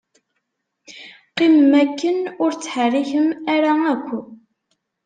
[1.29, 4.07] Qqimem akken ur ttḥerrikem ara akk.